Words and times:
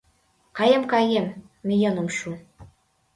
Каем-каем— 0.57 1.27
миен 1.67 1.95
ом 2.01 2.09
шу 2.17 2.31